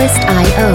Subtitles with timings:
[0.00, 0.68] Twist IO。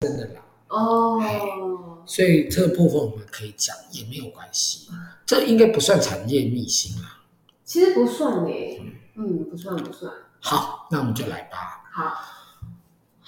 [0.00, 4.88] 真的啦，哦，所以这个部分我们可以讲，也没有关系。
[5.24, 7.20] 这应该不算产业秘辛啦。
[7.64, 8.82] 其实不算诶，
[9.14, 10.12] 嗯，不算不算。
[10.40, 11.84] 好，那我们就来吧。
[11.92, 12.16] 好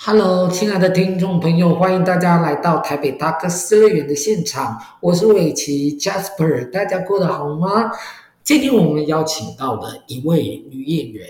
[0.02, 7.90] ，Hello，亲爱的听众朋友，欢迎大家来到台北大哥斯乐园的现场，我是伟奇 Jasper，大家过得好吗？
[8.42, 11.28] 今天我们邀请到的一位女演员，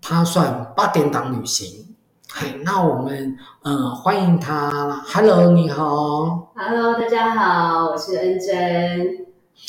[0.00, 1.94] 她算八点档女星。
[2.32, 5.04] 嘿，那我们呃欢迎她。
[5.06, 6.52] Hello，你好。
[6.54, 9.26] Hello，大家好，我是恩珍。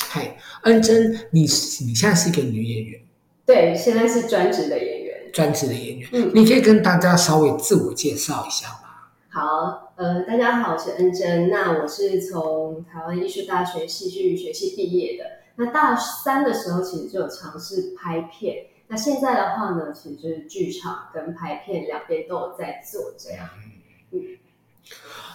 [0.09, 1.47] 嘿，恩珍，你你
[1.93, 3.01] 现在是一个女演员？
[3.45, 4.90] 对，现在是专职的演员。
[5.31, 8.89] 专职的演员，嗯，你可以跟大家稍微自我介绍一下吗？
[9.29, 11.49] 好，呃，大家好，我是恩珍。
[11.49, 15.23] 那我是从台湾艺术大学戏剧学系毕业的。
[15.55, 18.65] 那大三的时候，其实就有尝试拍片。
[18.87, 23.49] 那现在的话呢，其实就是剧场跟拍片两边都有在做这样。
[24.11, 24.19] 嗯，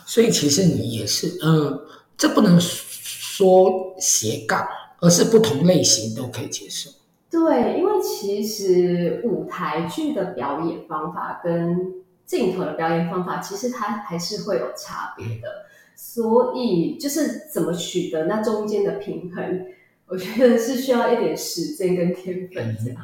[0.05, 1.87] 所以其实你也是，嗯、呃，
[2.19, 4.67] 这不能说斜杠，
[5.01, 6.91] 而是不同类型都可以接受。
[7.31, 15.67] 对，因为其实舞台剧的表演方法跟镜头的表演方法，其实它还是会有差别的。
[15.97, 19.67] 所以就是怎么取得那中间的平衡，
[20.07, 23.03] 我觉得是需要一点时间跟天分这样。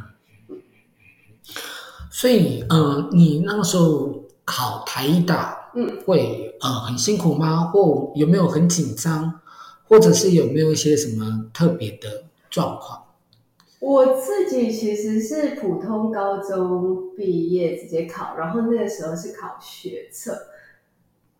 [2.10, 7.64] 所以，呃，你那个时候考台艺大，嗯，会呃很辛苦吗？
[7.72, 9.40] 或有没有很紧张？
[9.88, 13.01] 或者是有没有一些什么特别的状况？
[13.82, 20.38] 我自己其实是普通高中毕业直接考，然后那个时候是考学测。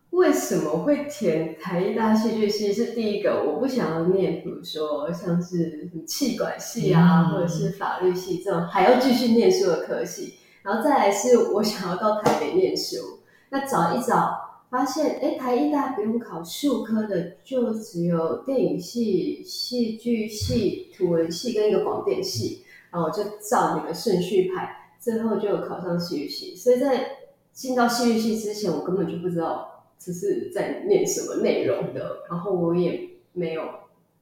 [0.09, 2.73] 为什么会填台艺大戏剧系？
[2.73, 10.33] 是第一个，我不想要念，比如说像是气管系啊，嗯、或者是法律系这种还要继续念书的科系。
[10.63, 13.19] 然后再来是我想要到台北念书，
[13.51, 14.42] 那找一找
[14.73, 22.63] 发现，哎，台艺大不用考数科的，就只有电影系、戏剧系、图文系跟一个广电系。
[22.89, 26.55] 然后就照那个顺序排，最后就考上戏剧系。
[26.55, 27.05] 所以在
[27.51, 29.69] 进到戏剧系之前，我根本就不知道。
[29.99, 33.63] 这是在念什么内容的，然后我也没有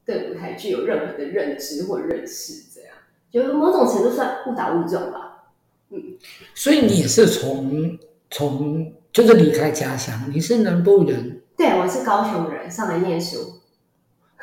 [0.06, 2.94] 对舞台剧有任何的认知或认识，这样
[3.32, 5.54] 就某种程度算误打误撞吧。
[5.92, 6.18] 嗯，
[6.54, 7.98] 所以你也是从
[8.30, 11.42] 从就是离开家乡，你是南部人？
[11.58, 13.60] 对，我是高雄人，上来念书。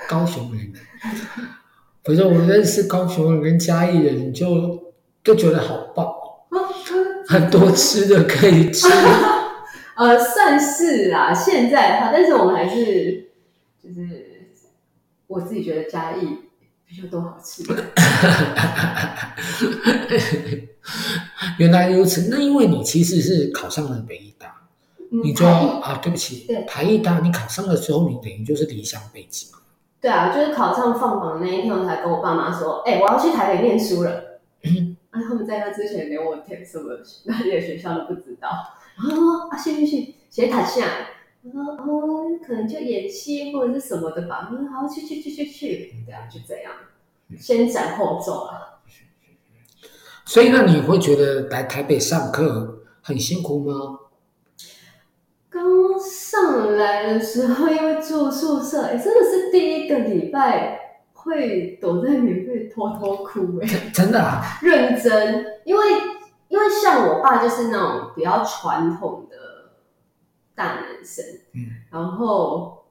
[0.06, 0.70] 高雄人，
[2.02, 4.46] 不是我认识高雄人跟嘉义人就，
[5.24, 6.06] 就就觉得好棒，
[7.26, 8.86] 很多吃的可以吃。
[9.96, 13.30] 呃，算是啦，现在的话，但是我们还是
[13.82, 14.52] 就是
[15.26, 16.36] 我自己觉得嘉义
[16.86, 17.84] 比较多好吃的。
[21.58, 24.27] 原来如此，那因为你其实是考上了北
[25.10, 29.48] 你就啊，对不起，对，台艺大，你考上了之后，你等于就是理想背景。
[30.00, 34.40] 对啊，就是考上放榜那一天，我才跟我爸妈说，哎、欸，我要去台北念书了。
[34.62, 38.48] 嗯， 啊，他们在那之前连我填什么哪里的学校都不知道。
[38.96, 40.84] 然后说啊，去去去写台下，
[41.42, 44.48] 我说哦，可能就演戏或者是什么的吧。
[44.52, 46.72] 我说好，去去去去去，对啊，就这样，
[47.38, 48.78] 先斩后奏啊。
[50.24, 53.98] 所以那你会觉得来台北上课很辛苦吗？
[55.58, 60.78] 刚上来的时候，因为住宿舍，哎，真的是第一个礼拜
[61.12, 65.84] 会躲在棉被偷偷哭，哎，真的啊，认真，因为。
[66.48, 69.36] 因为像我爸就是那种比较传统的
[70.54, 72.86] 大男生，嗯，然后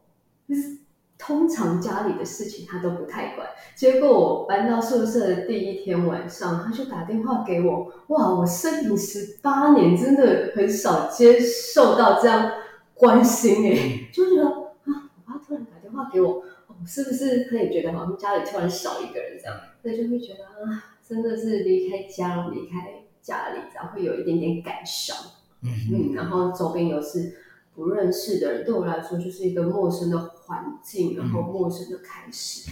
[0.47, 0.78] 就是
[1.17, 3.47] 通常家里的事情他都不太管。
[3.75, 8.34] 结果我搬到宿舍的第一天晚上，他就打电话给我，哇！
[8.35, 12.52] 我生平十八年真的很少接受到这样
[12.93, 19.58] 关心诶、欸，就觉得啊，我爸突然打电话给我，哦，是不是他也觉得好像家里突然少一个人这样？
[19.81, 23.03] 所以就会觉得啊，真的是离开家，离开。
[23.20, 25.17] 家里然后会有一点点感伤，
[25.61, 27.35] 嗯嗯，然后周边又是
[27.78, 32.72] 不认识的人，对我来说就是一个陌生的环境，然后陌生的开始。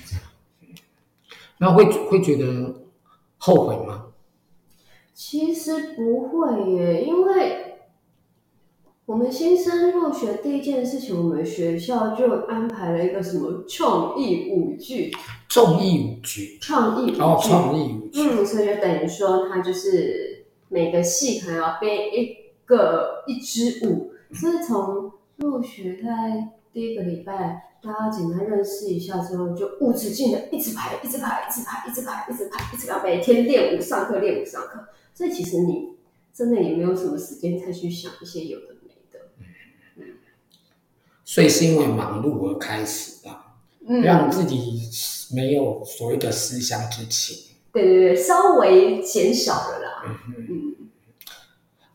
[1.60, 2.88] 那会会觉得
[3.38, 4.08] 后悔吗？
[5.14, 7.76] 其实不会耶，因为
[9.06, 15.16] 我们新生入学第一件事情，我们学校就安排了一个什么创意舞剧，
[15.48, 20.34] 创意舞剧，创意舞剧，哦，创意舞剧，嗯，所以就等于说它就是。
[20.68, 22.36] 每个系可能要编一
[22.66, 34.88] 个一支舞，所以从入学在第一个礼拜大家简单认识一下之后，就无止境的一直排，一直排，一直排，一直排，一直排，一直要每天练舞上课，练舞上课。
[35.14, 35.96] 所以其实你
[36.34, 39.20] 真的也没有什么时间再去想一些有的没的。
[39.98, 40.04] 嗯，
[41.24, 43.30] 所以是因为忙碌而开始的，
[43.88, 44.82] 嗯，让自己
[45.34, 47.56] 没有所谓的思乡之情。
[47.72, 50.20] 对对对，稍微减少了啦。
[50.28, 50.76] 嗯嗯。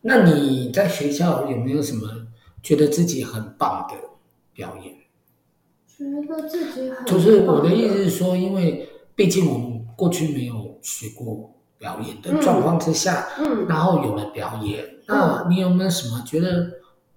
[0.03, 2.20] 那你在学校有没有什么
[2.61, 3.95] 觉得自己很棒的
[4.53, 4.95] 表演？
[5.97, 7.05] 觉得自己很棒。
[7.05, 16.71] 就是我的意思是说，因为毕竟我们过去没有学过表演的状况之下，嗯，然后有了表演，嗯，那你有没有什么觉得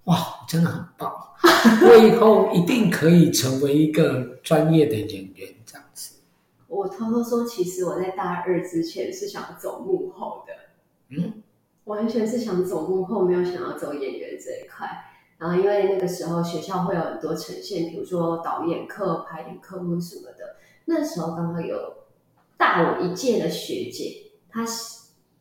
[0.05, 1.11] 哇，真的很棒，
[1.89, 6.17] 我以后一定可以成为一个专业的演员这样子？
[6.69, 10.53] 我偷偷说，其实我在大二之前是想走幕后的，
[11.17, 11.43] 嗯，
[11.85, 14.87] 完全是想走幕后，没有想要走演员这一块。
[15.39, 20.57] 然后因为那个时候学校会有很多呈现，比如说导演课、排演课或什么的。
[20.87, 21.77] 那时候刚好有
[22.57, 24.65] 大我一届的学姐，她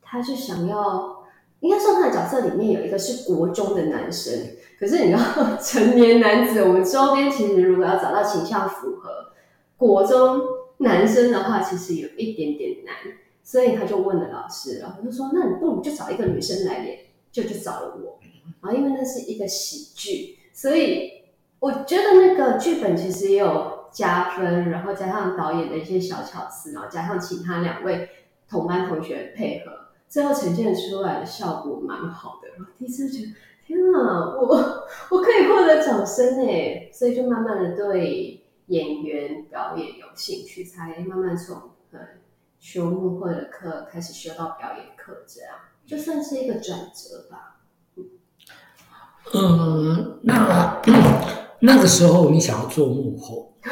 [0.01, 1.25] 她是想要，
[1.59, 4.33] 应该说她的角色里面有一个是国中的男生，
[4.79, 9.31] 可是你知道 成年男子，我们周边其实如果要找到形象符合
[9.77, 10.41] 国中。
[10.77, 12.93] 男生的话其实有一点点难，
[13.41, 16.99] 所以他就问了老师，然后就说：“那你不如就找一个女生来演。”
[17.31, 18.19] 就就找了我。
[18.61, 21.23] 然后因为那是一个喜剧，所以
[21.59, 28.09] 我觉得那个剧本其实也有加分，然后加上导演的一些小巧思，然后加上其他两位
[28.49, 29.71] 同班同学配合，
[30.07, 32.49] 最后呈现出来的效果蛮好的。
[32.57, 33.33] 然后第一次觉得
[33.65, 38.39] 天啊，我我可以获得掌声哎，所以就慢慢的对。
[38.67, 41.57] 演员表演有兴趣，才慢慢从
[41.91, 41.99] 呃
[42.59, 45.51] 学幕会的课开始学到表演课，这样
[45.85, 47.52] 就算是一个转折吧。
[49.31, 50.81] 嗯，那
[51.59, 53.53] 那个时候你想要做幕后，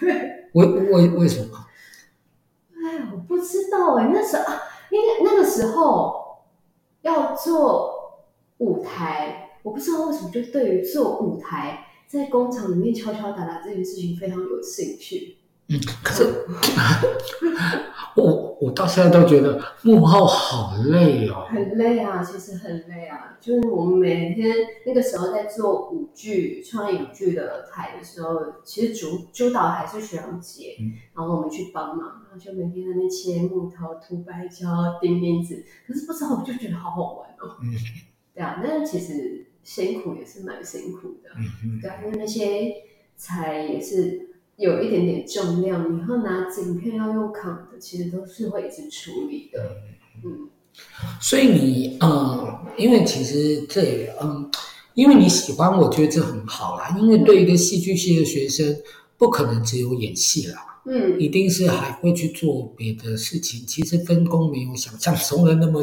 [0.00, 1.66] 对，为为为什么？
[2.74, 6.14] 哎，我不知道哎，那时候啊，因为那个时候
[7.02, 7.92] 要做
[8.58, 11.86] 舞台，我不知道为什么就对于做舞台。
[12.06, 15.38] 在工厂里面敲敲打打这件事情非常有兴趣。
[15.68, 16.24] 嗯，可是
[18.16, 21.46] 我我到现在都觉得幕后好累哦。
[21.48, 23.38] 很累啊，其实很累啊。
[23.40, 24.54] 就是我们每天
[24.86, 35.64] 那个时候在做舞剧、创意舞剧的台的时候，其实主主导还是学长姐，嗯，然后我们去帮忙，然后就每天在那切木头、涂白胶、钉钉子。
[35.86, 37.56] 可是不知道，我就觉得好好玩哦。
[37.62, 37.72] 嗯，
[38.34, 39.46] 对啊，但是其实。
[39.64, 42.74] 辛苦也是蛮辛苦的，嗯，对，因为那些
[43.14, 49.76] 才也是有一点点重量，你要拿景片要用扛的，其实都是会一直处理的，
[50.24, 50.48] 嗯。
[51.20, 54.50] 所以你，嗯，因为其实这，嗯，
[54.94, 56.96] 因为你喜欢，我觉得这很好啦。
[56.98, 58.76] 因为对一个戏剧系的学生，
[59.18, 63.66] 不可能只有演戏啦，嗯，一定是还会去做别的事情。
[63.66, 65.82] 其实分工没有想象中的那么。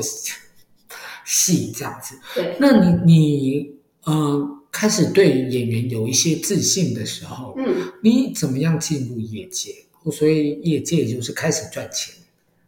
[1.26, 3.72] 细这样子，对，那你你
[4.06, 9.74] 呃开始对演员有一些自信的时候，嗯，你怎么样进入业界？
[10.12, 12.16] 所以业界就是开始赚钱，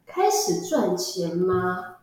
[0.05, 1.95] 开始赚钱吗？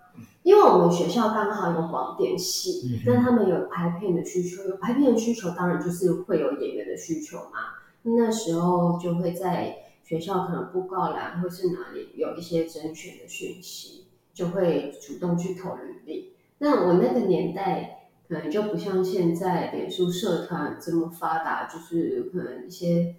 [0.43, 7.76] 因为我们学校刚好有广电系，嗯，但他们有拍片的需求，有拍片的需求，当然就是会有演员的需求嘛。
[8.02, 16.33] 那时候就会在学校可能布告栏或是哪里有一些甄选的讯息，就会主动去投履历。
[16.59, 17.98] 那我那个年代
[18.28, 23.16] 可能就不像现在脸书社团这么发达，就是可能一些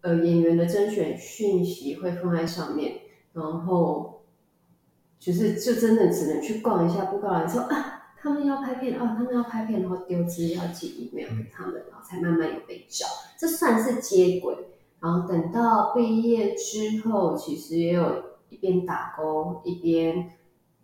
[0.00, 3.00] 呃演员的甄选讯息会放在上面，
[3.34, 4.22] 然后
[5.18, 13.06] 就是就真的只能去逛一下布告栏，说啊他们要拍片啊，他们要拍片，然后丢资料寄 email 给他们，然后才慢慢有被找，
[13.38, 14.56] 这算是接轨。
[14.98, 20.30] 然后等到毕业之后，其实也有一边打工一边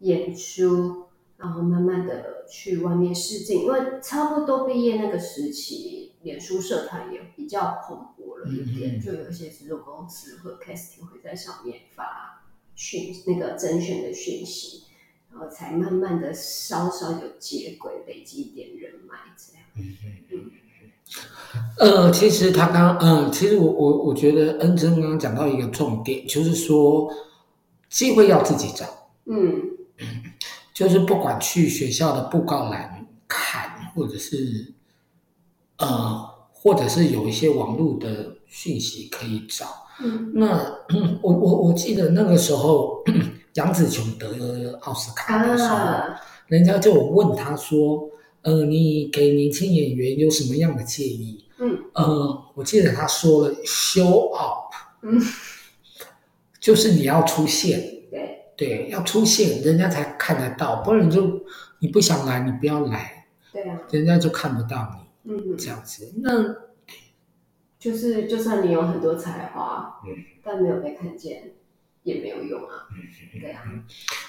[0.00, 1.05] 演出。
[1.38, 12.42] 然后慢慢的去外面试镜，因为差不多毕业那个时期，脸书社团也比较蓬勃了一点，嗯、就有一些制作公司或 casting 会在上面发
[12.74, 14.84] 讯那个甄选的讯息，
[15.30, 19.62] 然后才慢慢的稍稍有接轨，累积一点人脉这样。
[19.76, 19.96] 嗯
[20.30, 20.50] 嗯
[21.78, 27.12] 呃，其实他刚，嗯、呃，其实我我我觉得恩珍刚刚讲到一个重点，就是说
[27.90, 28.86] 机会要自己找。
[29.26, 29.72] 嗯。
[30.76, 34.74] 就是不管去学校的布告栏看，或者是
[35.78, 39.64] 呃，或者是有一些网络的讯息可以找。
[40.02, 40.70] 嗯，那
[41.22, 43.02] 我我我记得那个时候
[43.54, 48.10] 杨紫琼得奥斯卡的时候，啊，人家就问他说
[48.44, 55.18] ：“呃，你给年轻演员有什么样的建议？”嗯，呃，我记得他说了 “show up”，嗯，
[56.60, 57.95] 就是你要出现，
[58.56, 61.44] 对，要出现，人家才看得到，不然你就
[61.80, 66.30] 你不想来，你不要来，对啊，人家就看不到你，嗯，这样子，那
[67.78, 71.52] 就是就算你有很多才华，嗯，但没有被看见
[72.02, 73.62] 也没有用啊，嗯，对啊，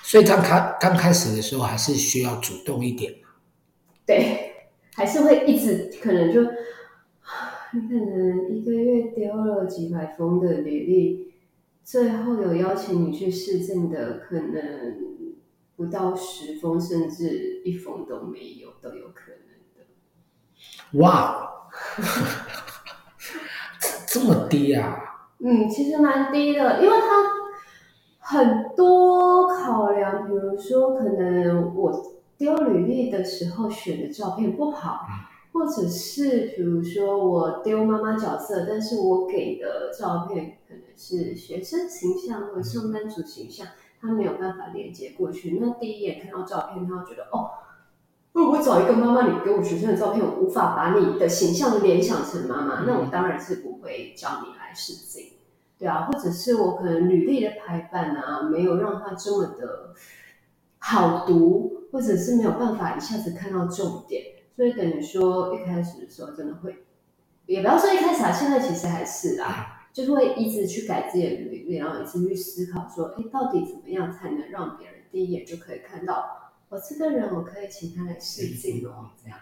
[0.04, 3.14] 所以刚开刚开始的时候还是需要主动一点，
[4.06, 6.42] 对，还是会一直可能就。
[7.74, 11.34] 你可能一个月丢了几百封的履历，
[11.88, 14.98] 最后有邀请你去试镜的，可能
[15.78, 19.88] 不到十封，甚至一封都没有，都有可能的。
[21.00, 21.70] 哇，
[24.06, 25.00] 这么低啊？
[25.40, 27.24] 嗯，其实蛮低的，因为它
[28.20, 35.06] 很多考量，比如说可能我丢履历的时候选的照片不好。
[35.10, 43.66] 嗯或者是比如说我丢妈妈角色，但是我给的照片可能是学生形象或者上班族形象，
[44.00, 45.58] 他没有办法连接过去。
[45.60, 47.50] 那第一眼看到照片，他会觉得哦，
[48.34, 55.34] 如果我找一个妈妈，你给我学生的照片，我无法把你的形象联想成妈妈，那我当然是不会找你来试镜，
[55.80, 56.06] 对啊。
[56.06, 59.96] 或者是我可能履历的排版啊，没有让他这么的
[60.78, 64.37] 好读，或者是没有办法一下子看到重点。
[64.58, 66.76] 所以等于说，一开始的时候真的会，
[67.46, 76.26] 也不要说一开始啊，现在其实还是啊，就是会一直去改自己的履历，然后一直去思考说，哎，到底怎么样才能让别人第一眼就可以看到
[76.70, 79.38] 我这个人，我可以请他来试镜哦，这样。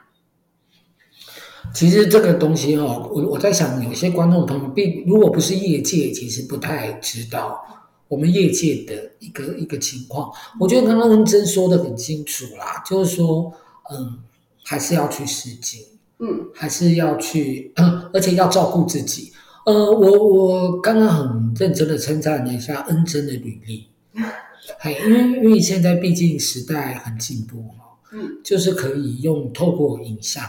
[1.73, 7.65] 其实这个东西哦，我我在想，有些观众朋友并如果不是业界，其实不太知道
[8.09, 10.29] 我们业界的一个一个情况。
[10.59, 13.53] 我觉得刚刚恩珍说的很清楚啦，就是说，
[13.89, 14.19] 嗯。
[14.65, 15.79] 还是要去试镜，
[16.17, 19.31] 嗯，还是要去，嗯， 而且要照顾自己。
[19.65, 23.89] 呃，我我刚刚很认真的称赞了一下恩珍的履历，
[24.79, 30.43] 嘿，因为因为现在毕竟时代很进步嘛，嗯，就是可以用透过影像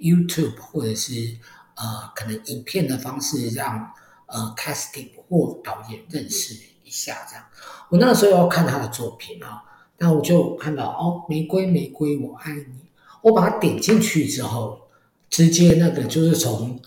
[0.00, 1.36] ，YouTube 或者是
[1.76, 1.84] 呃
[2.14, 3.90] 可能影片的方式让
[4.26, 7.44] 呃 casting 或导演认识一下这样。
[7.90, 9.62] 我那个时候要看他的作品啊，
[9.98, 12.85] 那我就看到哦，玫瑰玫瑰我爱你。
[13.26, 14.82] 我把它点进去之后，
[15.28, 16.80] 直接那个就是从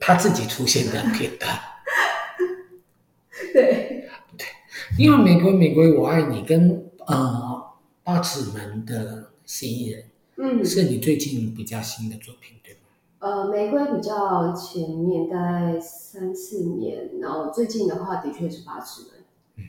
[0.00, 1.60] 他自己出现的 片段。
[3.52, 4.08] 对
[4.38, 4.46] 对，
[4.98, 7.62] 因为《玫瑰玫瑰我爱你》跟呃
[8.02, 10.04] 八尺门的嫌疑人，
[10.36, 12.80] 嗯，是你最近比较新的作品，对吗？
[13.18, 19.10] 呃，玫瑰比较前面，大概三四年，然后最近的话，的确是八尺门。
[19.56, 19.64] 嗯，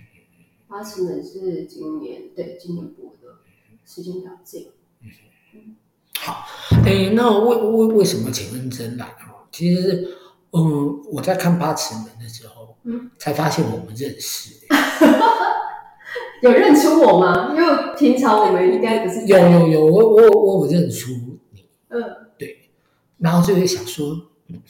[0.69, 3.39] 八尺门是今年，对，今年播的，
[3.85, 4.69] 时间比较近。
[5.51, 5.75] 嗯。
[6.21, 6.45] 好，
[6.85, 9.13] 诶，那为为为什么请恩珍来呢？
[9.51, 10.07] 其实，
[10.51, 14.53] 嗯，我在看八尺门的时候，嗯，才发现我们认识。
[16.41, 17.53] 有认出我吗？
[17.55, 19.25] 因为平常我们应该不是。
[19.25, 21.11] 有有有，我我我有认出
[21.51, 21.65] 你。
[21.87, 22.01] 嗯，
[22.37, 22.69] 对。
[23.17, 24.15] 然后就会想说，
[24.49, 24.61] 嗯，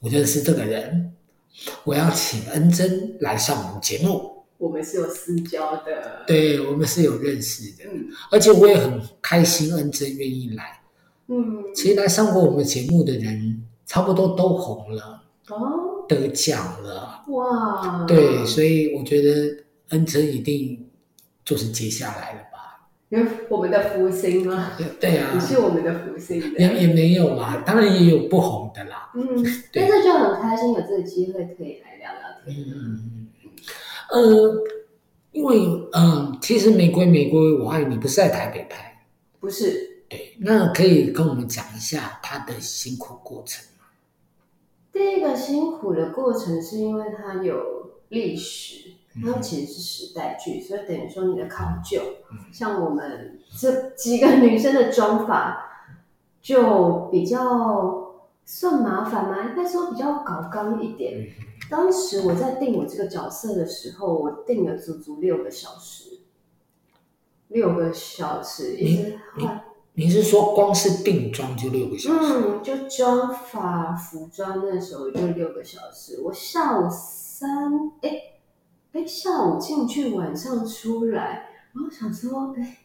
[0.00, 1.14] 我认识这个人，
[1.84, 4.44] 我要请恩珍来上我们节目。
[4.58, 6.24] 我们是有私交的。
[6.26, 7.84] 对，我们是有认识的。
[7.92, 10.80] 嗯，而且我也很开心，恩珍愿意来。
[11.28, 20.88] 嗯，其实来上过我们节目的人，差不多都红了，哦，得奖了，哇，对，所以我觉得恩珍一定
[21.44, 22.88] 就是接下来了吧？
[23.08, 24.72] 因为我们的福星嘛？
[24.78, 29.10] 对，对啊，你是我们的福星，也也没有啦，当然也有不红的啦。
[29.14, 29.24] 嗯，
[29.72, 32.66] 但是就很开心有这个机会可以来聊聊天。
[32.68, 33.52] 嗯嗯，
[34.10, 34.64] 呃，
[35.32, 35.58] 因为
[35.92, 38.96] 嗯、呃，其实《玫瑰玫瑰我爱你》不是在台北拍，
[39.40, 39.95] 不是。
[40.08, 43.86] 对，那可以跟我们讲一下他的辛苦过程吗？
[44.92, 48.92] 第一个辛苦的过程是因为它有历史，
[49.24, 52.00] 它其实是时代剧，所以等于说你的考究，
[52.52, 55.90] 像我们这几个女生的妆法
[56.40, 59.50] 就比较算麻烦吗？
[59.50, 61.28] 应该说比较搞刚一点。
[61.68, 66.20] 当时我在定我这个角色的时候，我定了足足六个小时，
[67.48, 69.65] 六个小时一直换。
[69.98, 72.18] 你是说光是定妆就六个小时？
[72.20, 76.20] 嗯，就妆发、服装那时候就六个小时。
[76.22, 77.48] 我下午三，
[78.02, 78.10] 哎
[78.92, 82.80] 哎，下午进去，晚上出来，然后想说，哎，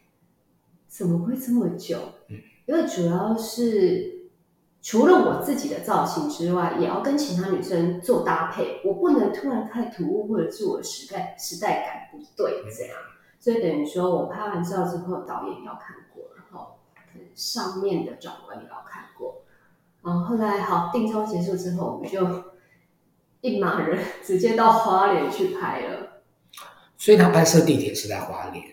[0.88, 1.98] 怎么会这么久？
[2.28, 4.30] 嗯，因为主要是
[4.80, 12.96] 除了我自己的造型之外，也要跟其他女生做搭配，我不能突然太突兀，或者是我时代时代感不对，这样。
[13.38, 15.94] 所以等于说我拍完照之后，导演要看，
[17.34, 19.42] 上面的长官也要看过，
[20.02, 22.44] 然后后来好定妆结束之后，我们就
[23.40, 26.22] 一马人直接到花莲去拍了。
[26.96, 28.64] 所以他拍摄地点是在花莲，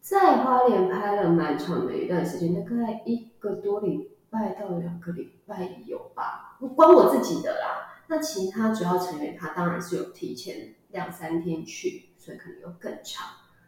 [0.00, 7.84] 在花莲拍了蛮长的一段时间，大概一个多礼拜到两个礼拜有吧，光我自己的啦。
[8.10, 13.26] 那其他主要成员他当然是有提前两三天去，所以可能有更长。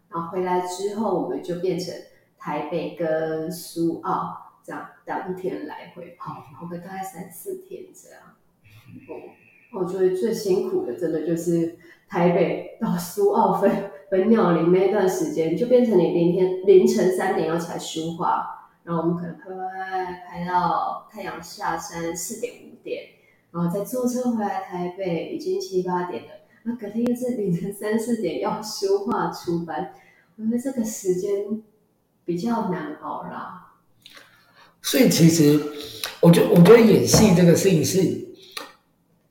[0.08, 1.94] 然后回来之后，我们就变成
[2.40, 8.20] 台北跟苏澳这样当天来回跑，跑个大概三四天这样。
[9.08, 11.78] 哦，我觉得最辛苦的真的就是
[12.08, 13.70] 台北到苏澳分
[14.10, 23.04] 分鸟林那段时间，就变成你明天凌晨三点要起来梳化，然后我们可能拍拍到太阳下山四点五点，
[23.52, 26.28] 然后再坐车回来台北，已经七八点了。
[26.64, 29.94] 那隔天又是凌晨三四点要梳化出班，
[30.36, 31.62] 我觉得这个时间
[32.30, 33.72] 比较难熬啦。
[34.80, 35.60] 所以其实，
[36.20, 37.98] 我觉我觉得演戏这个事情是，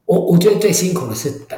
[0.04, 1.58] 我我觉得最辛苦的是等，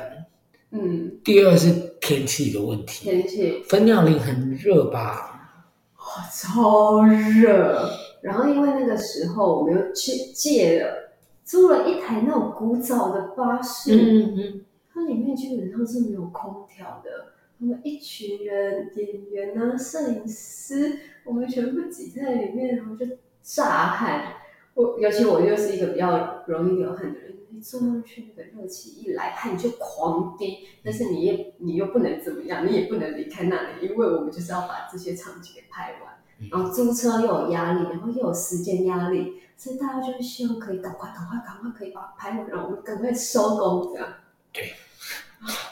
[0.70, 1.20] 嗯。
[1.24, 3.10] 第二是天气的问题。
[3.10, 3.64] 天气。
[3.64, 5.66] 分鸟林很热吧？
[5.98, 7.90] 哦，超热。
[8.22, 13.96] 然后因为那个时候我们又去借了，租了一台那种古早的巴士。
[13.96, 14.66] 嗯嗯。
[14.94, 17.31] 它里面基本上是没有空调的，
[17.62, 23.06] 我们一群人，演员啊、摄影师，我们全部挤在里面，然后就
[23.44, 24.34] 炸汗。
[24.74, 30.70] 我尤其我又是一个比较容易流汗的人，一坐上去那个热气一来，汗就狂滴。
[30.84, 36.18] 但是你也你又不能怎么样，你也不能离开那里，因为我们就是要把这些场景给拍完。
[36.50, 44.12] 然后租车又有压力，然后又有时间压力，所以大家就是希望可以赶快、赶快、赶快可以把拍完，然后我们赶快收工这样。
[44.52, 44.72] 对，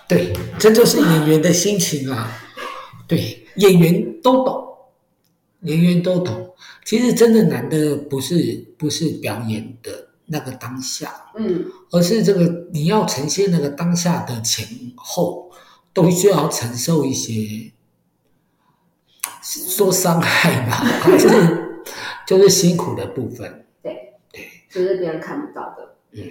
[0.10, 2.36] 对，这就是演员的心情啊。
[3.08, 4.68] 对，演员都懂，
[5.62, 6.54] 演员都懂。
[6.84, 15.52] 其实真的难的不是不是表演的那个当下，嗯，而是这个你要呈现那个当下的前后，
[15.94, 17.72] 都需要承受一些
[19.44, 21.28] 说伤害吧， 还是
[22.26, 23.66] 就是辛苦的部分。
[23.84, 25.96] 对对，就是别人看不到的。
[26.14, 26.24] 嗯。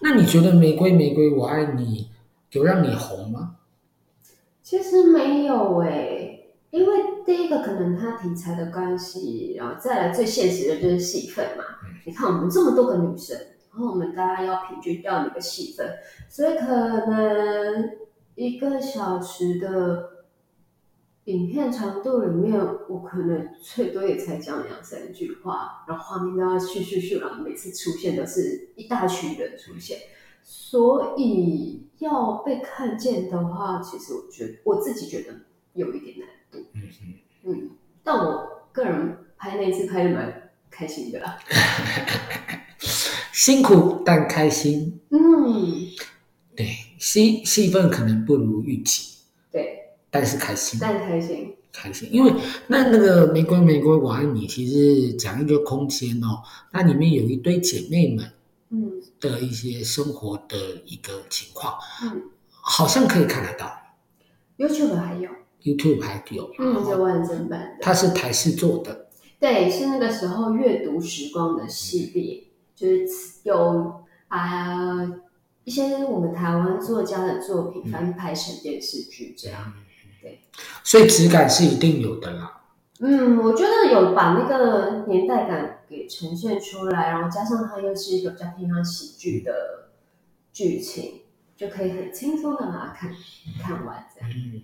[0.00, 2.10] 那你觉得《玫瑰玫瑰我爱你》
[2.52, 3.56] 有让你红吗？
[4.62, 6.92] 其实没有诶、欸，因为
[7.24, 11.64] 第一个可能它题材的关系，然后再来最现实的就是戏份嘛。
[11.84, 13.36] 嗯、你看我们这么多个女生，
[13.70, 15.88] 然后我们大家要平均掉你个戏份，
[16.28, 17.90] 所以可能
[18.34, 20.16] 一个小时的。
[21.26, 22.56] 影片长度里面，
[22.88, 29.98] 我可能最多也才讲两三句话，然后画面都要续续续，然后每次出现都是一大群人出现，
[30.48, 35.34] 所以要被看见的话，其实我觉得我自己觉得
[35.74, 36.64] 有一点难度。
[36.72, 37.70] 嗯嗯嗯，
[38.04, 41.36] 但我个人拍那一次拍的蛮开心的啦，
[43.34, 45.00] 辛苦但开心。
[45.10, 45.18] 嗯，
[46.54, 49.18] 对，戏戏份可能不如预期。
[49.50, 49.82] 对。
[50.10, 52.32] 但是开心，但开心，开心，因为
[52.68, 56.40] 那那个玫瑰玫瑰我爱你，其实讲一个空间哦，
[56.72, 58.24] 那里面有一堆姐妹们，
[58.70, 63.70] 嗯，的一些生活的一个情况，嗯，好像可以看得到
[64.58, 65.30] ，YouTube 还有
[65.62, 75.20] ，YouTube 还有，嗯，就完整版的，它是台视做的，对，是那个时候阅读时光的系列，嗯、就是有啊、呃、
[75.64, 79.72] 一些我们台湾作家的作品翻拍成电视剧这样。
[79.76, 79.82] 嗯。
[80.22, 80.40] 对，
[80.82, 82.62] 所以质感是一定有的啦。
[82.98, 89.88] 嗯，我觉得有把那个年代感给呈现出来，然后加上它又是一个比较偏向喜剧的
[90.52, 91.20] 剧情，
[91.56, 93.14] 就可以很轻松的把它看
[93.60, 94.30] 看完这样。
[94.30, 94.62] 嗯，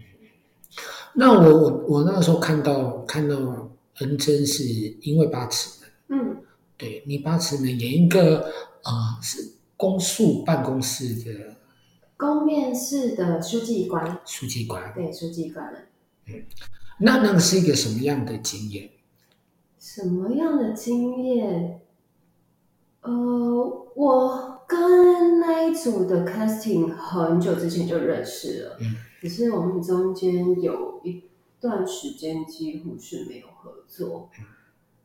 [1.15, 3.37] 那我我我那个时候看到看到
[4.01, 4.65] 恩珍是
[5.03, 6.37] 因为八尺门，嗯，
[6.77, 8.51] 对，你八尺门演一个
[8.83, 11.57] 啊、呃、是公诉办公室的。
[12.17, 15.89] 公面试的书记官，书记官，对，书记官。
[16.27, 16.45] 嗯，
[16.99, 18.89] 那那个是一个什么样的经验？
[19.83, 21.81] 什么样的经验？
[23.01, 23.11] 呃，
[23.97, 31.25] 我跟那一组的 casting 很久之前就认识了，嗯，只是我们中间有一
[31.61, 34.31] 段时间几乎是没有合作。
[34.39, 34.45] 嗯，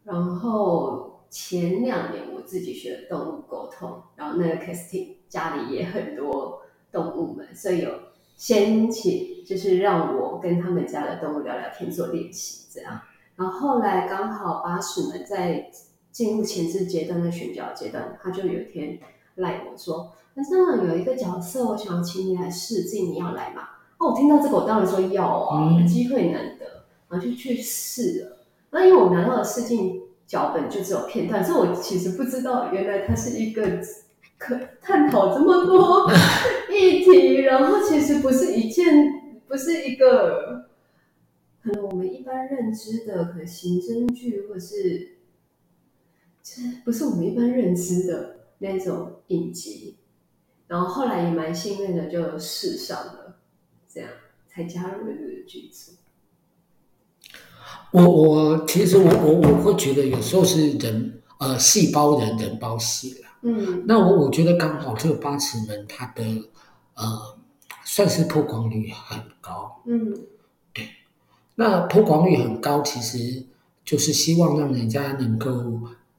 [0.03, 6.61] 然后前两年我自己学动物沟通，然后那个 casting 家里也很多。
[6.89, 7.91] 动物们，所以有
[8.37, 13.01] 先请，就是让我跟他们家的动物聊聊天，做练习这样。
[13.37, 15.69] 然后后来刚好巴士们在
[16.11, 18.99] 进入前置阶段的选角阶段，他就有一天
[19.35, 23.61] 赖我说：“那这样有一个角色，我想要请你来试镜，你要来吗？”
[23.99, 26.65] 哦，我听到这个，我当然说要啊，机会难得，
[27.09, 28.37] 然后就去试了。
[28.71, 33.63] 那因为我拿到的试镜脚本就只有片段，所以我其实不知道原来它是一个
[34.37, 36.11] 可探讨这么多
[36.71, 38.85] 议题，然后其实不是一件，
[39.47, 40.66] 不是一个
[41.67, 45.17] 可能我们一般认知的可能刑侦剧，或者是
[46.41, 49.97] 这不是我们一般认知的那种影集。
[50.67, 53.39] 然后后来也蛮幸运的，就试上了，
[53.85, 54.09] 这样
[54.47, 55.91] 才加入了这个剧组。
[57.91, 63.27] 我我其实我我我会觉得有时候是人呃细胞人人包戏了。
[63.41, 63.83] 嗯。
[63.85, 66.23] 那我我觉得刚好这个八尺门它的
[66.93, 67.37] 呃
[67.83, 69.83] 算是曝光率很高。
[69.85, 70.17] 嗯。
[71.57, 71.65] 对。
[71.65, 73.43] 那曝光率很高，其实
[73.83, 75.49] 就是希望让人家能够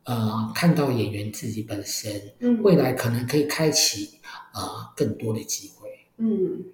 [0.05, 4.19] 呃看到演员自己本身，嗯，未来可能可以开启。
[4.53, 5.89] 啊、呃，更多的机会。
[6.17, 6.65] 嗯，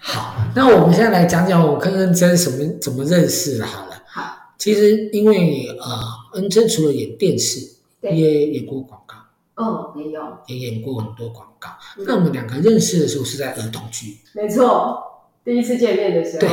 [0.00, 3.66] 好，那我们现在来讲讲我跟恩珍什么怎么认识的。
[3.66, 6.00] 好了，好，其实因为呃，
[6.34, 9.16] 恩珍除了演电视，也演过广告。
[9.62, 11.68] 哦，也有，也演过很多广告。
[11.98, 14.16] 嗯、那我们两个认识的时候是在儿童剧。
[14.32, 15.02] 没错，
[15.44, 16.48] 第一次见面的时候，对，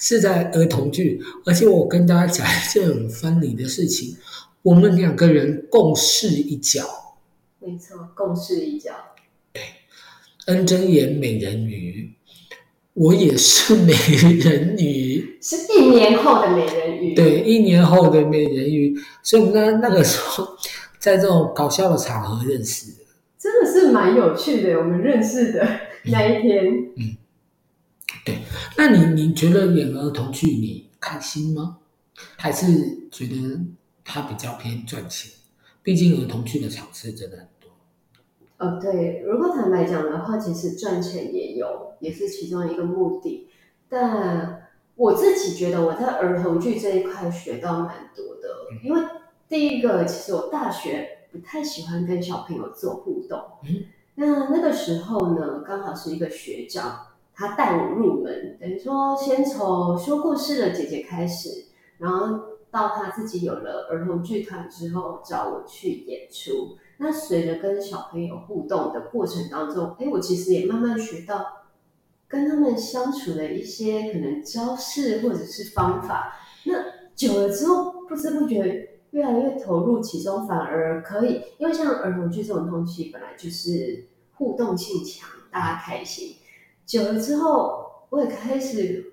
[0.00, 1.22] 是在儿童剧。
[1.46, 4.16] 而且我跟大家讲一件很分离的事情，
[4.62, 6.84] 我们两个人共事一角。
[7.60, 8.90] 没错，共事一角。
[9.52, 9.62] 对，
[10.46, 12.14] 恩珍演美人鱼，
[12.94, 17.14] 我也是美人鱼，是一年后的美人鱼。
[17.14, 20.48] 对，一年后的美人鱼，所以我们那那个时候，
[20.98, 23.04] 在这种搞笑的场合认识的，
[23.38, 24.78] 真的是蛮有趣的。
[24.78, 25.66] 我们认识的
[26.04, 27.16] 那一天，嗯，嗯
[28.30, 28.38] 对。
[28.76, 31.78] 那你你觉得演儿童剧你开心吗？
[32.36, 33.60] 还是觉得
[34.04, 35.32] 它比较偏赚钱？
[35.82, 37.70] 毕竟儿童剧的场次真的很多。
[38.58, 43.48] 呃，对，如果坦白讲的话，其实赚钱也有，也是其中一个目的。
[43.88, 49.00] 但我自己觉得我在儿童剧这一块学到蛮多的，嗯、因为
[49.48, 53.40] 第一个，其实我大学不太喜欢跟小朋友做互动。
[53.64, 53.84] 嗯。
[54.16, 57.06] 那那个时候呢，刚好是一个学长，
[57.40, 61.48] 他带我入门，等于说先从说故事的姐姐开始，
[61.96, 62.50] 然后。
[62.72, 66.76] 到他自己有了儿童剧团之后，找我去演出。
[66.98, 71.44] 那随着跟小朋友互动的过程当中，哎，我其实也慢慢学到
[72.28, 76.32] 跟他们相处的一些可能招式或者是方法。
[76.66, 76.74] 那
[77.16, 86.36] 久了之后，不知不觉越来越投入其中，反而可以，因为像儿童剧这种东西本来就是互动性强，大家开心。
[86.90, 89.06] 久了之后，我也开始。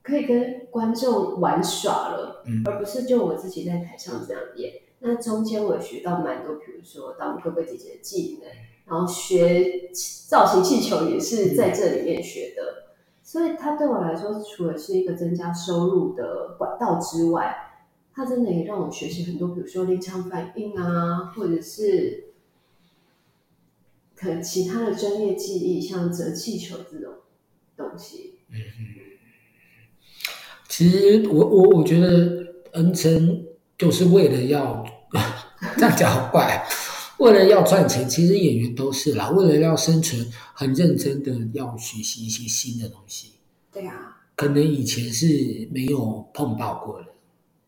[0.00, 4.72] 可以跟观众玩耍了，嗯，而不是就我自己在台上这样演。
[5.00, 8.48] 那中间我也学到蛮多，比如说当哥哥姐姐的技能，
[8.86, 9.90] 然后学
[10.26, 12.62] 造型气球也是在这里面学的。
[12.62, 17.54] 嗯，所以它对我来说，除了是一个增加收入的管道之外，
[18.14, 22.27] 它真的也让我学习很多，比如说临场反应啊，或者是
[24.18, 27.12] 可能其他的专业技艺，像折气球这种
[27.76, 28.34] 东西。
[28.50, 28.56] 嗯
[30.68, 33.44] 其实我我我觉得恩成
[33.76, 34.84] 就是为了要
[35.76, 36.64] 这样讲好怪，
[37.18, 38.08] 为了要赚钱。
[38.08, 43.32] 其实演员都是啦，为了要生存，很认真的要学习一些新的东西。
[43.72, 47.06] 对啊，可能以前是没有碰到过的。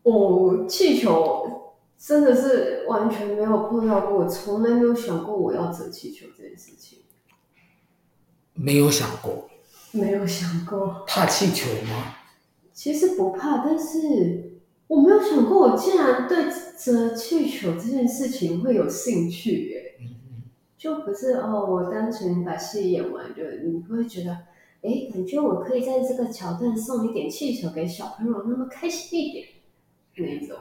[0.05, 1.60] 哦，气球
[2.03, 7.01] 真的是完全没有碰到过，我从来没有想过我要折气球这件事情。
[8.55, 9.51] 没有想过。
[9.93, 11.05] 没有想过。
[11.07, 12.17] 怕气球吗？
[12.73, 16.47] 其实不怕，但是我没有想过，我竟然对
[16.79, 19.95] 折气球这件事情会有兴趣耶。
[20.79, 24.33] 就不是哦，我单纯把戏演完就，你会觉得，
[24.81, 29.47] 哎，感觉我可以在这个桥段送一点气球给小朋友，那么开心一点，
[30.17, 30.57] 那一种，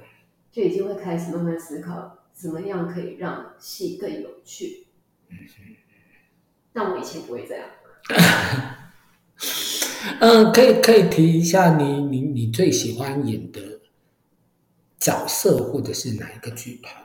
[0.52, 4.88] 就已经会开始慢慢思考，怎么样可以让戏更有趣。
[6.74, 7.70] 但我以前不会这样。
[10.22, 13.82] 嗯，可以可以提一下你你你最喜欢演的
[14.98, 16.96] 角色或者是哪一个剧团？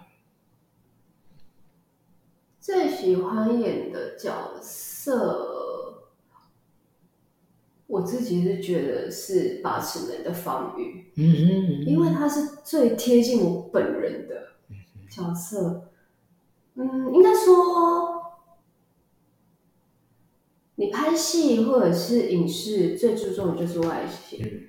[2.61, 5.54] 最喜欢演的角色，
[7.87, 14.49] 我自己是觉得是八尺门的防御，嗯哼，嗯哼，因为他是最贴近我本人的
[15.11, 15.91] 角色，
[16.75, 18.13] 嗯，应该说。
[20.77, 24.63] 你拍戏或者是影视最注重的就是外形，嗯、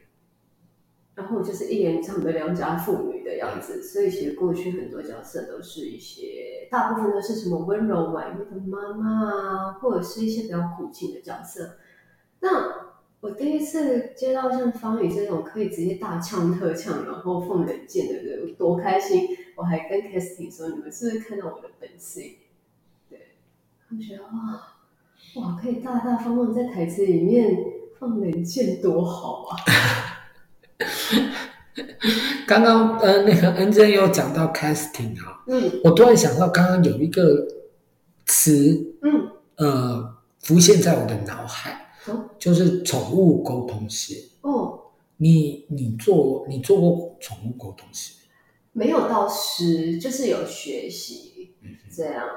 [1.16, 11.78] 然后就是一脸长得良家妇女的样子，所以其实过去很多角色都是一些，大部分都是什么温柔婉约的妈妈啊，或者是一些比较苦情的角色。
[12.40, 19.28] 那我第一次接到像方宇这种可以直接大呛特呛，然后放冷箭的人，多开心！
[19.56, 22.36] 我还跟 Casting 说，你们是不是看到我的本性？
[23.10, 23.30] 对，
[23.90, 24.30] 他们觉得哇
[25.38, 27.58] 哇，可以大大方方在台词里面
[27.98, 29.58] 放冷箭，多好啊！
[32.46, 37.48] 刚刚呃，那个恩珍有讲到 Casting 啊，嗯，我突然想到刚刚有一个
[38.28, 41.85] 词，嗯，呃，浮现在我的脑海。
[42.38, 48.14] 就是宠物沟通师哦，你你做你做过宠物沟通师？
[48.72, 51.56] 没有到师，就是有学习
[51.90, 52.28] 这样，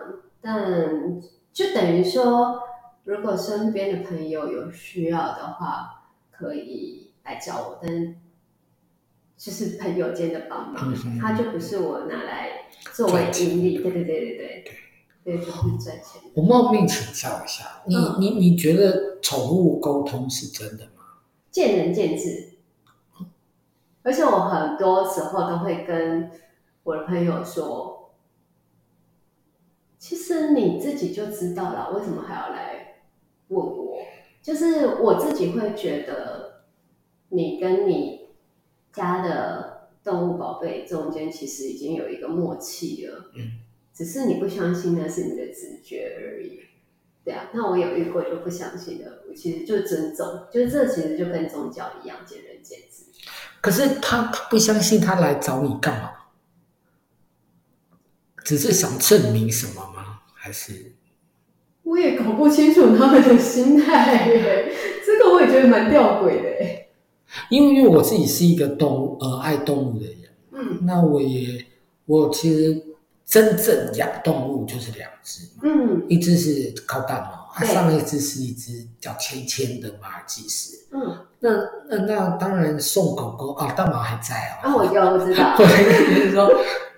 [0.41, 1.21] 但
[1.53, 2.61] 就等于说，
[3.05, 8.15] 如果身边的朋友有需要的话，可以来找我，但
[9.37, 14.65] 就是朋友间的帮忙，他就不是我拿来作为盈利，对对对对对。
[14.65, 14.73] 对，
[15.25, 16.23] 就会赚钱。
[16.35, 21.05] 我冒昧请教一下，你、嗯、你你觉得宠物沟通是真的吗？
[21.51, 22.55] 见仁见智。
[24.03, 26.31] 而且我很多时候都会跟
[26.83, 28.15] 我的朋友说，
[29.99, 33.03] 其实你自己就知道了，为什么还要来
[33.49, 33.99] 问我？
[34.41, 36.63] 就是我自己会觉得，
[37.29, 38.29] 你跟你
[38.93, 43.31] 家的动物宝贝中间其实已经有一个默契了。
[43.37, 43.61] 嗯。
[43.99, 46.61] 只是你不相信那是你的直觉而已，
[47.25, 47.51] 对啊。
[47.53, 53.03] 那我有遇过就不相信的，我其实就尊重，就是这其实就跟宗教一样，见仁见智。
[53.61, 56.13] 可是他他不相信，他来找你干嘛？
[58.45, 60.21] 只是想证明什么吗？
[60.33, 60.93] 还是？
[61.83, 64.73] 我也搞不清楚他们的心态耶，
[65.05, 66.89] 这个我也觉得蛮吊诡的耶。
[67.51, 70.17] 因为因为我自己是一个动物呃爱动物的人，
[70.53, 71.67] 嗯，那我也
[72.07, 72.85] 我其实。
[73.29, 81.51] 真正养动物就是两只，嗯，一只是高大毛，它上一只是一只叫芊芊的马尔济斯，嗯，那
[81.91, 86.51] 那那当然送狗狗啊，大毛还在哦，啊，我有我知道，我的意思是说，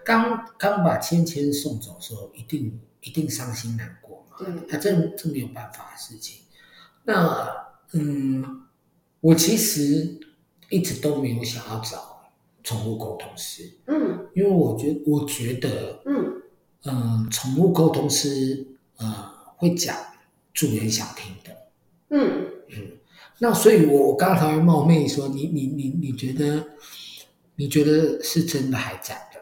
[0.05, 6.43] 刚刚把芊芊送走的时候，一定一定伤心难过嘛，对，他这这没有办法的事情。
[7.03, 7.45] 那
[7.93, 8.62] 嗯，
[9.21, 10.21] 我其实
[10.69, 12.10] 一直都没有想要找。
[12.62, 16.42] 宠物沟通师，嗯，因为我觉得，我觉得，嗯，
[16.85, 18.66] 嗯，宠物沟通师，
[18.99, 19.96] 呃，会讲
[20.53, 21.57] 主人想听的，
[22.11, 22.46] 嗯。
[22.68, 22.92] 嗯，
[23.38, 26.68] 那所以我我刚才冒昧说，你你你你觉得，
[27.57, 29.40] 你觉得是真的还假的？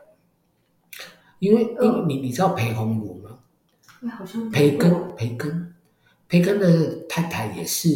[1.40, 3.38] 因为因为你你知道裴红儒吗？
[4.02, 5.74] 哎，好像培根培根。
[6.28, 7.88] 培根的太太也是，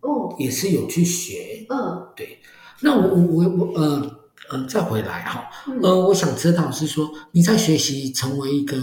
[0.00, 2.40] 哦，也是有去学，嗯，对，
[2.80, 4.17] 那我我我我呃。
[4.50, 5.50] 嗯、呃，再回来哈，
[5.82, 8.76] 呃，我想知道是说你在学习成为一个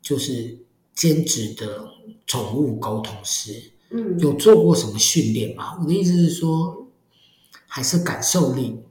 [0.00, 0.58] 就是
[0.94, 1.84] 兼职的
[2.26, 5.78] 宠物沟通师，嗯，有做过什么训练吗？
[5.80, 6.86] 我的意思是说，
[7.66, 8.82] 还是感受力？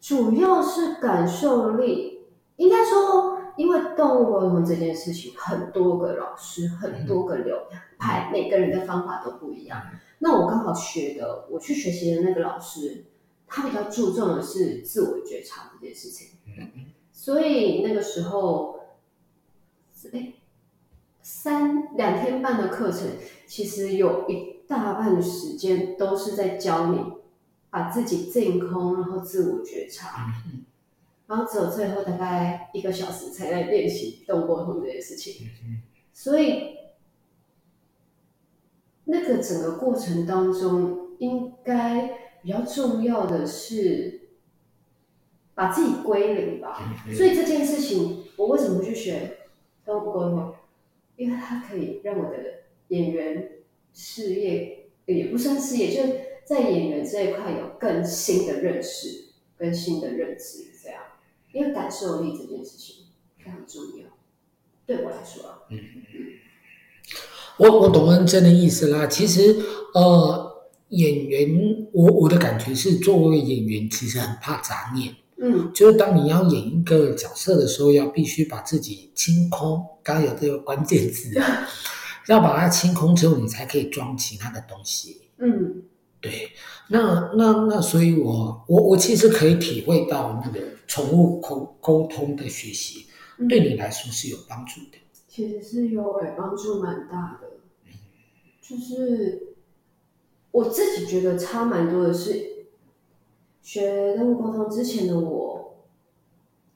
[0.00, 2.20] 主要是感受力，
[2.56, 7.56] 应该说，因为动物沟通这件事情，很多个老师，很多个流
[7.98, 9.80] 派，嗯、每个人的方法都不一样。
[9.92, 13.06] 嗯、那我刚好学的，我去学习的那个老师。
[13.52, 16.28] 他比较注重的是自我觉察这件事情，
[17.12, 18.78] 所以那个时候，
[20.12, 20.34] 哎，
[21.20, 23.08] 三两天半的课程，
[23.48, 27.00] 其实有一大半的时间都是在教你
[27.70, 30.32] 把自己净空，然后自我觉察，
[31.26, 35.48] 然后只有最后大概一个小时才来练习动物沟通这件事情，
[36.12, 36.76] 所以
[39.06, 42.29] 那个整个过程当中应该。
[42.42, 44.28] 比较重要的是
[45.54, 49.38] 把自己归零吧，所以这件事情我为什么去学
[49.84, 50.54] 动物沟通？
[51.16, 52.36] 因为它可以让我的
[52.88, 53.58] 演员
[53.92, 59.26] 事业也不算事业，就在演员这一块有更新的认识、
[59.58, 61.02] 更新的认知，这样。
[61.52, 63.04] 因为感受力这件事情
[63.36, 64.06] 非常重要，
[64.86, 65.58] 对我来说啊。
[65.68, 66.38] 嗯嗯，
[67.58, 69.06] 我我懂恩真的意思啦。
[69.06, 69.56] 其实
[69.92, 70.49] 呃。
[70.90, 75.14] 演员，我我的感觉是，作为演员其实很怕杂念。
[75.42, 79.82] 嗯，就是当你要演一个角色的时候，要必须把自己清空。
[80.02, 81.32] 刚刚有这个关键字，
[82.28, 85.22] 要把它清空之后，你才可以装其他的东西。
[85.38, 85.82] 嗯，
[86.20, 86.50] 对。
[86.88, 93.06] 那那那，所以我我我其实可以体会到那个宠物沟沟通的学习，
[93.38, 94.98] 嗯、对你来说是有帮助的。
[95.28, 97.48] 其实是有诶，帮助蛮大的。
[97.86, 97.92] 嗯，
[98.60, 99.46] 就是。
[100.52, 102.66] 我自己觉得差蛮多的是，
[103.62, 105.76] 学动物沟通之前的我，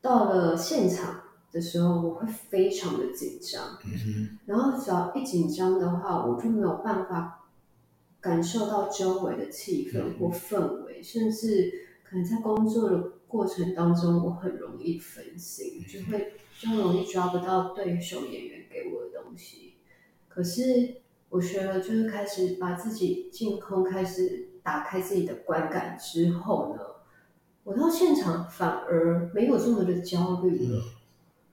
[0.01, 3.79] 到了现场的时候，我会非常的紧张。
[3.85, 4.39] 嗯。
[4.47, 7.49] 然后只要一紧张的话，我就没有办法
[8.21, 11.73] 感受到周围的气氛或氛围，嗯、甚至
[12.05, 19.75] 可能在工作的过程当中，我很容易分心，就会就容易抓不到对手演员给我的东西。
[20.29, 21.03] 可是
[21.35, 26.81] 我学了，就是开始把自己净空，开始打开自己的观感之后呢，
[27.65, 30.81] 我到现场反而没有这么的焦虑了，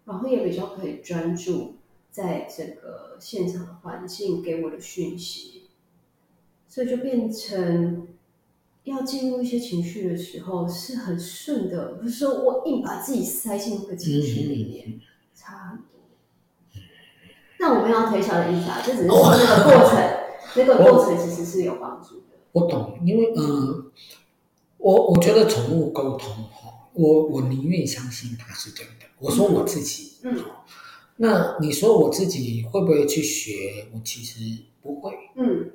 [0.05, 1.77] 然后也比较可以专注
[2.11, 5.63] 在这个现场的环境给我的讯息。
[6.67, 8.07] 所以就变成
[8.83, 15.01] 要进入一些情绪的时候是很顺的，不是说我硬把自己塞进那个情绪里面，嗯、
[15.33, 15.79] 差。
[17.62, 20.17] 那我们要推销的意思啊，这只是说那个过程，哦、
[20.56, 22.36] 那个过程其实是有帮助的。
[22.54, 23.86] 我懂，因为嗯、呃，
[24.80, 29.06] 我我觉得宠物沟通哈，我我宁愿相信它是真的。
[29.19, 30.43] 我说我自己，嗯，
[31.17, 33.86] 那你说我自己会不会去学？
[33.93, 35.69] 我其实不会，嗯。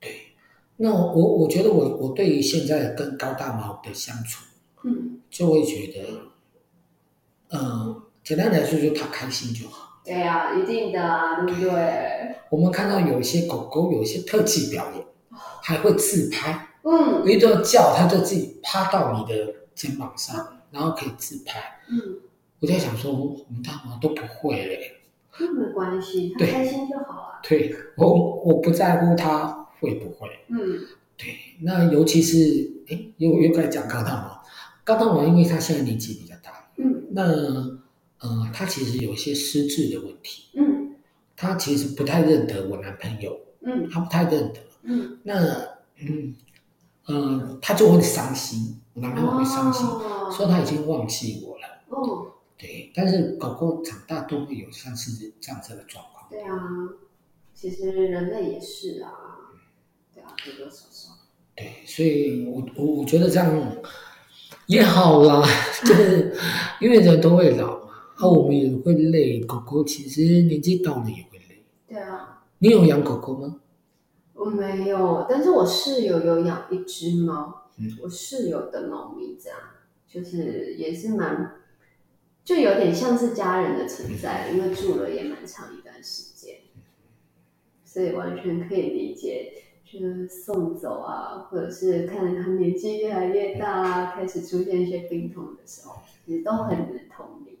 [0.00, 0.32] 对
[0.78, 4.42] 那我我觉得我我对于现在跟高大毛的相处，
[4.84, 6.08] 嗯，就会觉得，
[7.48, 9.85] 嗯、呃，简单来说，就他开心就好。
[10.06, 12.36] 对呀、啊，一定的、啊，对不对？
[12.50, 15.04] 我们看到有一些狗狗有一些特技表演，
[15.62, 22.20] 还会自拍，嗯，一顿叫，它就自己趴到你的肩膀上，然后可以自拍，嗯，
[22.60, 24.92] 我在想说，我们大毛都不会嘞，
[25.38, 27.40] 那没关系，他开心就好啊。
[27.42, 29.64] 对，我我不在乎它。
[29.78, 30.26] 会不会？
[30.48, 30.56] 嗯，
[31.18, 31.26] 对，
[31.60, 32.36] 那尤其是
[32.88, 34.42] 哎，又又该讲高大毛，
[34.84, 37.22] 高大毛，因为它现在年纪比较大，嗯，那
[38.18, 40.94] 呃，他其实有一些失智的问题，嗯，
[41.36, 45.34] 他其实不太认得我男朋友，嗯，他不太认得，嗯，那
[45.98, 46.34] 嗯
[47.08, 56.58] 嗯、呃，他就会伤心，我男朋友会伤心，哦、说他已经忘记我了，哦，对，但是狗狗长大都会有像是这样子的状况，对啊，
[57.54, 59.10] 其实人类也是啊。
[60.14, 61.10] 对啊多多少少，
[61.54, 63.76] 对，所以我我我觉得这样
[64.66, 65.46] 也好啦，
[65.84, 66.34] 就是
[66.80, 67.85] 因为人都会老嘛，
[68.16, 71.64] 啊，我们也会累，狗狗其实年纪到了也会累。
[71.86, 73.60] 对啊，你有养狗狗吗？
[74.34, 79.58] 我没有，但是我室友有养一只猫，嗯，我室友的猫咪这样，
[80.06, 81.56] 就是也是蛮，
[82.44, 86.56] 就有点像是家人的存在，因为住了也蛮长一段时间，
[87.84, 89.52] 所以完全可以理解。
[89.88, 97.55] 就是送走啊，或者是看着他年纪越来越大啊，开始出现一些病痛的时候，也都很能同理。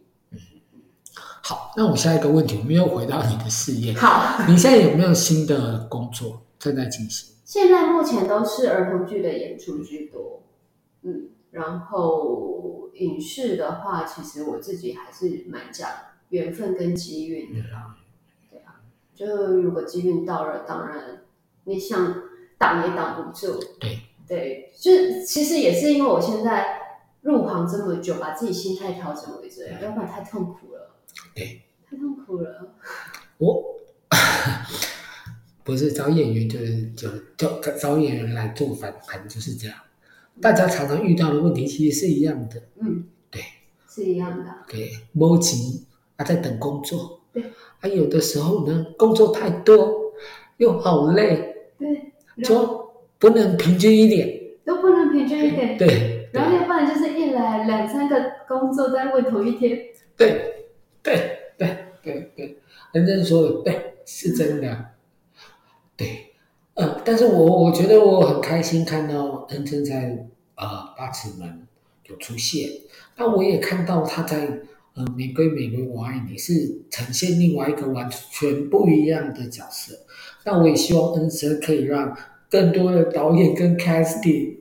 [1.16, 3.94] 嗯，好，那我下一个问题，我们又回到你的事业。
[3.94, 7.34] 好，你现在有没有新的工作正在进行？
[7.44, 10.42] 现在目前都是儿童剧的演出居多。
[11.02, 15.88] 嗯，然后影视的话，其实我自己还是蛮讲
[16.28, 17.96] 缘分跟机运的啦。
[17.96, 18.80] 嗯、对啊，
[19.14, 19.26] 就
[19.60, 21.22] 如果机运到了，当然。
[21.68, 22.14] 你想
[22.58, 23.98] 挡也挡不住，对
[24.28, 24.92] 对，就
[25.26, 26.78] 其实也是因为我现在
[27.22, 30.75] 入行这么久，把自己心态调整为这样，要不然太痛苦了。
[31.34, 32.74] 对，太痛苦了。
[33.38, 33.76] 我
[35.62, 37.08] 不是找演员，就是就
[37.60, 39.76] 就找演员来做反反就是这样。
[40.40, 42.62] 大家常常遇到的问题其实是一样的。
[42.80, 43.42] 嗯，对，
[43.88, 44.44] 是一样的。
[44.68, 47.20] 对，摸急啊，在等工作。
[47.32, 47.42] 对，
[47.80, 50.12] 啊，有的时候呢，工作太多
[50.58, 51.54] 又好累。
[51.78, 52.12] 对，
[52.44, 55.76] 就不能平均一点，都不能平均一点。
[55.76, 59.78] 对，然后要不然就是一来两三个工作在问同一天。
[60.16, 60.55] 对，
[61.06, 61.68] 对，对，
[62.02, 62.58] 对，对，
[62.94, 64.86] 恩珍说的对，是真的。
[65.96, 66.32] 对，
[66.74, 71.66] 呃，但是我我觉得我很开心看到恩珍在呃八尺门
[72.08, 72.68] 有出现，
[73.16, 74.60] 那我也看到他在
[74.94, 79.96] 呃玫瑰玫瑰我爱你是呈现另外一个完全不一样的角色。
[80.44, 82.16] 那我也希望恩珍可以让
[82.50, 84.56] 更多的导演跟 casting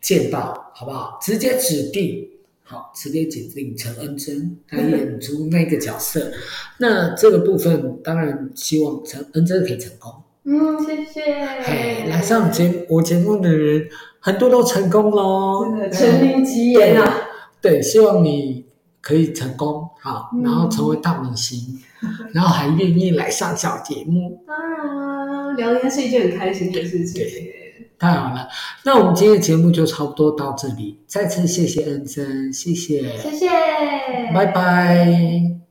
[0.00, 1.18] 见到，好不好？
[1.22, 2.28] 直接指定，
[2.72, 6.32] 好，直接指定陈恩珍来演出那个角色。
[6.78, 10.10] 那这个部分当然希望陈恩珍可以成功。
[10.44, 11.20] 嗯，谢谢。
[11.60, 13.86] 嘿，来上节我节目的人
[14.20, 17.14] 很多都成功喽，真的成名吉言啊！
[17.60, 18.64] 对，希望你
[19.02, 21.78] 可以成功，好，然后成为大明星。
[22.32, 27.22] 然后还愿意来上小节目，当然啊，聊天是一件很开心的事情。
[27.22, 27.61] 对，
[28.02, 28.48] 太好了。
[28.82, 33.48] 那我们今天的节目就差不多到这里，再次谢谢恩珍，谢谢，谢谢，
[34.34, 35.61] 拜拜。